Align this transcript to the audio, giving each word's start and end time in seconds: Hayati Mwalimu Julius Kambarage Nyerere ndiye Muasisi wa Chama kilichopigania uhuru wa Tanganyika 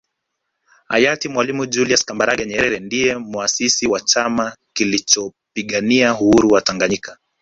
Hayati 0.87 1.27
Mwalimu 1.29 1.65
Julius 1.73 2.05
Kambarage 2.07 2.45
Nyerere 2.45 2.79
ndiye 2.79 3.17
Muasisi 3.17 3.87
wa 3.87 3.99
Chama 3.99 4.57
kilichopigania 4.73 6.13
uhuru 6.13 6.49
wa 6.53 6.61
Tanganyika 6.61 7.17